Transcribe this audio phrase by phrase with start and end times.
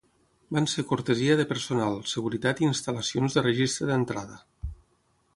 [0.55, 4.39] Van ser cortesia de personal, seguretat, i instal·lacions de registre d'entrada.